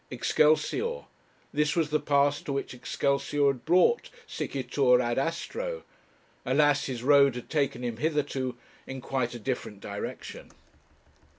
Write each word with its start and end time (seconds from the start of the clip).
'Excelsior!' 0.09 1.05
This 1.53 1.75
was 1.75 1.91
the 1.91 1.99
pass 1.99 2.41
to 2.41 2.51
which 2.53 2.73
'Excelsior' 2.73 3.45
had 3.49 3.65
brought 3.65 4.09
Sic 4.25 4.53
itur 4.53 4.99
ad 4.99 5.19
astro! 5.19 5.83
Alas, 6.43 6.87
his 6.87 7.03
road 7.03 7.35
had 7.35 7.51
taken 7.51 7.83
him 7.83 7.97
hitherto 7.97 8.57
in 8.87 8.99
quite 8.99 9.35
a 9.35 9.39
different 9.39 9.79
direction. 9.79 10.49